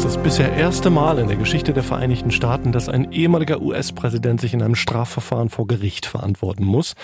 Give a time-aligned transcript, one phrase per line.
[0.00, 4.40] Ist das bisher erste Mal in der Geschichte der Vereinigten Staaten, dass ein ehemaliger US-Präsident
[4.40, 6.94] sich in einem Strafverfahren vor Gericht verantworten muss.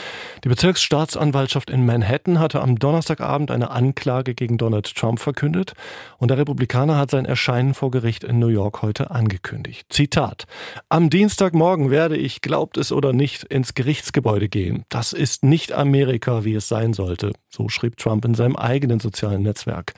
[0.44, 5.74] Die Bezirksstaatsanwaltschaft in Manhattan hatte am Donnerstagabend eine Anklage gegen Donald Trump verkündet
[6.16, 9.88] und der Republikaner hat sein Erscheinen vor Gericht in New York heute angekündigt.
[9.90, 10.46] Zitat:
[10.88, 14.84] Am Dienstagmorgen werde ich, glaubt es oder nicht, ins Gerichtsgebäude gehen.
[14.88, 17.32] Das ist nicht Amerika, wie es sein sollte.
[17.50, 19.92] So schrieb Trump in seinem eigenen sozialen Netzwerk.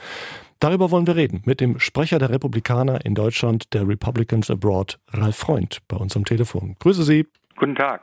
[0.61, 5.37] Darüber wollen wir reden mit dem Sprecher der Republikaner in Deutschland, der Republicans Abroad, Ralf
[5.37, 6.75] Freund, bei uns am Telefon.
[6.81, 7.27] Grüße Sie.
[7.59, 8.01] Guten Tag.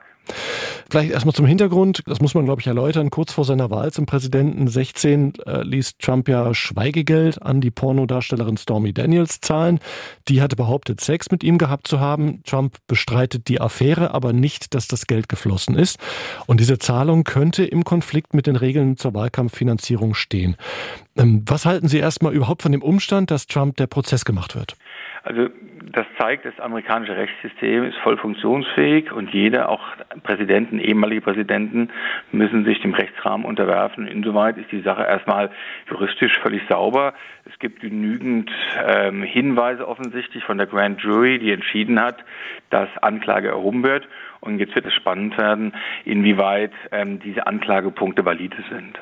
[0.89, 3.09] Vielleicht erstmal zum Hintergrund, das muss man, glaube ich, erläutern.
[3.09, 8.57] Kurz vor seiner Wahl zum Präsidenten 16 äh, ließ Trump ja Schweigegeld an die Pornodarstellerin
[8.57, 9.79] Stormy Daniels zahlen.
[10.27, 12.41] Die hatte behauptet, Sex mit ihm gehabt zu haben.
[12.43, 15.99] Trump bestreitet die Affäre, aber nicht, dass das Geld geflossen ist.
[16.45, 20.55] Und diese Zahlung könnte im Konflikt mit den Regeln zur Wahlkampffinanzierung stehen.
[21.17, 24.75] Ähm, was halten Sie erstmal überhaupt von dem Umstand, dass Trump der Prozess gemacht wird?
[25.25, 25.49] Also
[25.91, 29.81] das zeigt, das amerikanische Rechtssystem ist voll funktionsfähig und jeder, auch
[30.21, 31.89] Präsidenten, ehemalige Präsidenten,
[32.31, 34.05] müssen sich dem Rechtsrahmen unterwerfen.
[34.05, 35.49] Insoweit ist die Sache erstmal
[35.89, 37.15] juristisch völlig sauber.
[37.51, 38.51] Es gibt genügend
[38.85, 42.23] ähm, Hinweise offensichtlich von der Grand Jury, die entschieden hat,
[42.69, 44.07] dass Anklage erhoben wird.
[44.41, 48.99] Und jetzt wird es spannend werden, inwieweit ähm, diese Anklagepunkte valide sind.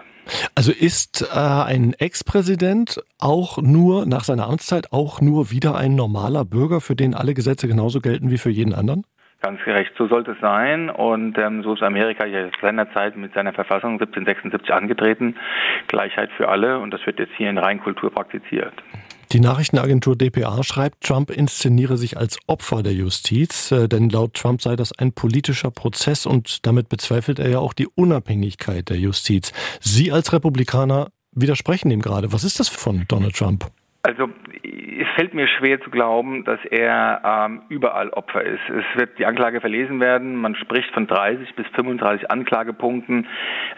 [0.56, 6.46] Also ist äh, ein Ex-Präsident auch nur nach seiner Amtszeit auch nur wieder ein normaler
[6.46, 9.06] Bürger, für den alle Gesetze genauso gelten wie für jeden anderen?
[9.42, 10.90] Ganz gerecht, so sollte es sein.
[10.90, 15.36] Und ähm, so ist Amerika ja seinerzeit mit seiner Verfassung 1776 angetreten.
[15.88, 18.74] Gleichheit für alle und das wird jetzt hier in Reinkultur praktiziert.
[19.34, 24.62] Die Nachrichtenagentur dpa schreibt, Trump inszeniere sich als Opfer der Justiz, äh, denn laut Trump
[24.62, 29.52] sei das ein politischer Prozess und damit bezweifelt er ja auch die Unabhängigkeit der Justiz.
[29.82, 32.32] Sie als Republikaner widersprechen ihm gerade.
[32.32, 33.72] Was ist das von Donald Trump?
[34.04, 34.28] Also
[35.00, 38.62] es fällt mir schwer zu glauben, dass er ähm, überall Opfer ist.
[38.70, 40.36] Es wird die Anklage verlesen werden.
[40.36, 43.28] Man spricht von 30 bis 35 Anklagepunkten.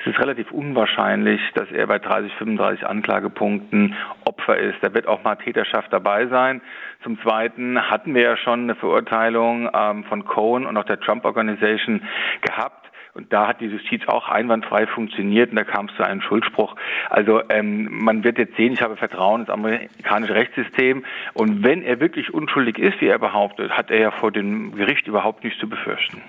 [0.02, 3.96] Es ist relativ unwahrscheinlich, dass er bei 30, 35 Anklagepunkten
[4.26, 4.78] Opfer ist.
[4.82, 6.62] Da wird auch mal Täterschaft dabei sein.
[7.04, 11.26] Zum Zweiten hatten wir ja schon eine Verurteilung ähm, von Cohen und auch der Trump
[11.26, 12.02] Organization
[12.42, 12.86] gehabt.
[13.16, 16.76] Und da hat die Justiz auch einwandfrei funktioniert und da kam es zu einem Schuldspruch.
[17.10, 21.06] Also ähm, man wird jetzt sehen, ich habe Vertrauen ins amerikanische Rechtssystem.
[21.34, 25.08] Und wenn er wirklich unschuldig ist, wie er behauptet, hat er ja vor dem Gericht
[25.08, 26.22] überhaupt nichts zu befürchten.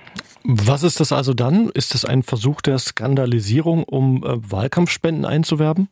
[0.45, 1.71] Was ist das also dann?
[1.75, 5.89] Ist das ein Versuch der Skandalisierung, um äh, Wahlkampfspenden einzuwerben?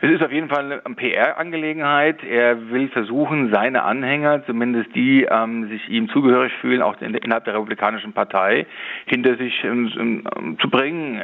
[0.00, 2.22] Es ist auf jeden Fall eine PR-Angelegenheit.
[2.22, 7.54] Er will versuchen, seine Anhänger, zumindest die ähm, sich ihm zugehörig fühlen, auch innerhalb der
[7.54, 8.66] Republikanischen Partei,
[9.06, 11.20] hinter sich ähm, ähm, zu bringen.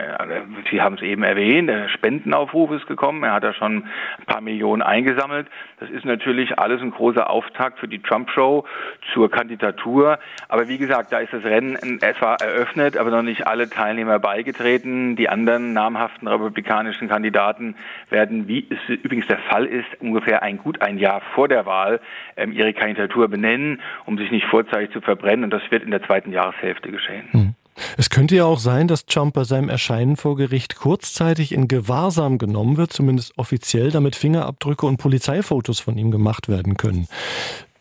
[0.73, 3.23] Sie haben es eben erwähnt, der Spendenaufruf ist gekommen.
[3.23, 3.85] Er hat da schon
[4.19, 5.47] ein paar Millionen eingesammelt.
[5.79, 8.65] Das ist natürlich alles ein großer Auftakt für die Trump-Show
[9.13, 10.19] zur Kandidatur.
[10.49, 15.15] Aber wie gesagt, da ist das Rennen etwa eröffnet, aber noch nicht alle Teilnehmer beigetreten.
[15.15, 17.77] Die anderen namhaften republikanischen Kandidaten
[18.11, 22.01] werden wie es übrigens der Fall ist, ungefähr ein gut ein Jahr vor der Wahl
[22.37, 25.45] ähm, ihre Kandidatur benennen, um sich nicht vorzeitig zu verbrennen.
[25.45, 27.25] Und das wird in der zweiten Jahreshälfte geschehen.
[27.31, 27.55] Hm.
[27.97, 32.39] Es könnte ja auch sein, dass Trump bei seinem Erscheinen vor Gericht kurzzeitig in Gewahrsam
[32.39, 37.09] genommen wird, zumindest offiziell, damit Fingerabdrücke und Polizeifotos von ihm gemacht werden können.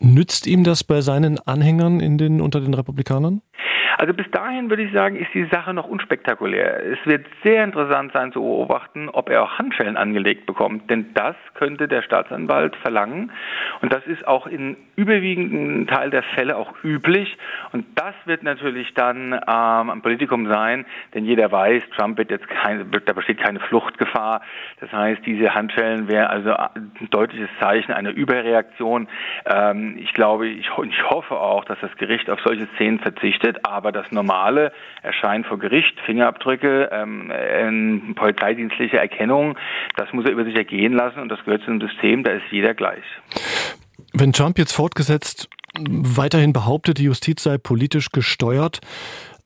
[0.00, 3.40] Nützt ihm das bei seinen Anhängern in den, unter den Republikanern?
[3.98, 6.84] Also bis dahin würde ich sagen, ist die Sache noch unspektakulär.
[6.84, 11.36] Es wird sehr interessant sein zu beobachten, ob er auch Handschellen angelegt bekommt, denn das
[11.54, 13.30] könnte der Staatsanwalt verlangen
[13.80, 17.36] und das ist auch in überwiegenden Teil der Fälle auch üblich
[17.72, 20.84] und das wird natürlich dann ähm, ein Politikum sein,
[21.14, 24.42] denn jeder weiß, Trump wird jetzt keine, da besteht keine Fluchtgefahr.
[24.80, 29.08] Das heißt, diese Handschellen wäre also ein deutliches Zeichen einer Überreaktion.
[29.46, 33.83] Ähm, ich glaube, ich, ich hoffe auch, dass das Gericht auf solche Szenen verzichtet, aber
[33.84, 34.72] aber das normale
[35.02, 39.58] Erscheinen vor Gericht, Fingerabdrücke, ähm, polizeidienstliche Erkennung,
[39.96, 42.44] das muss er über sich ergehen lassen und das gehört zu einem System, da ist
[42.50, 43.04] jeder gleich.
[44.14, 48.80] Wenn Trump jetzt fortgesetzt weiterhin behauptet, die Justiz sei politisch gesteuert,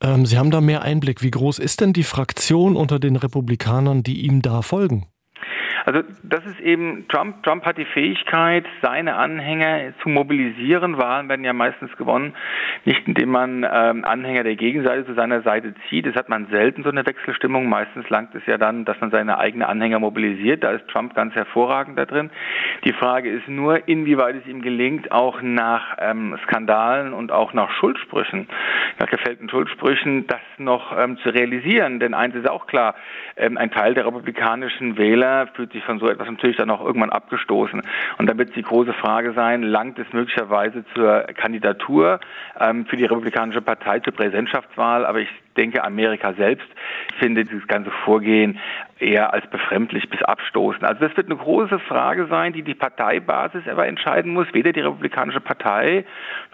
[0.01, 1.23] ähm, Sie haben da mehr Einblick.
[1.23, 5.09] Wie groß ist denn die Fraktion unter den Republikanern, die ihm da folgen?
[5.89, 10.99] Also das ist eben, Trump, Trump hat die Fähigkeit, seine Anhänger zu mobilisieren.
[10.99, 12.35] Wahlen werden ja meistens gewonnen,
[12.85, 16.05] nicht indem man ähm, Anhänger der Gegenseite zu seiner Seite zieht.
[16.05, 17.71] Das hat man selten so eine Wechselstimmung.
[17.71, 20.63] Meistens langt es ja dann, dass man seine eigenen Anhänger mobilisiert.
[20.63, 22.29] Da ist Trump ganz hervorragend da drin.
[22.85, 27.71] Die Frage ist nur, inwieweit es ihm gelingt, auch nach ähm, Skandalen und auch nach
[27.71, 28.47] Schuldsprüchen,
[28.99, 31.99] nach gefällten Schuldsprüchen, das noch ähm, zu realisieren.
[31.99, 32.95] Denn eins ist auch klar,
[33.39, 37.11] ähm, ein Teil der republikanischen Wähler fühlt sich von so etwas natürlich dann auch irgendwann
[37.11, 37.83] abgestoßen.
[38.19, 42.21] Und da wird die große Frage sein, langt es möglicherweise zur Kandidatur
[42.61, 45.07] ähm, für die Republikanische Partei zur Präsidentschaftswahl?
[45.07, 45.29] Aber ich
[45.59, 46.69] denke, Amerika selbst
[47.19, 48.59] findet dieses ganze Vorgehen
[48.99, 50.85] eher als befremdlich bis abstoßend.
[50.85, 54.47] Also das wird eine große Frage sein, die die Parteibasis aber entscheiden muss.
[54.53, 56.05] Weder die Republikanische Partei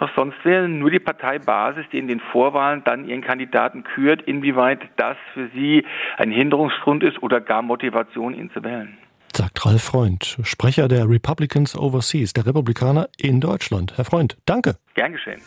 [0.00, 4.81] noch sonst wer, nur die Parteibasis, die in den Vorwahlen dann ihren Kandidaten kürt, inwieweit
[4.97, 5.85] das für sie
[6.17, 8.97] ein Hinderungsgrund ist oder gar Motivation, ihn zu wählen.
[9.37, 13.97] Sagt Ralf Freund, Sprecher der Republicans Overseas, der Republikaner in Deutschland.
[13.97, 14.77] Herr Freund, danke.
[14.95, 15.41] Gern geschehen.